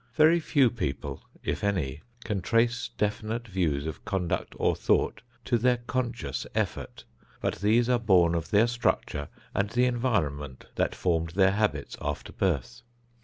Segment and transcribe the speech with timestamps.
[0.15, 5.77] Very few people, if any, can trace definite views of conduct or thought to their
[5.77, 7.03] conscious effort,
[7.39, 12.33] but these are born of their structure and the environment that formed their habits after
[12.33, 12.81] birth.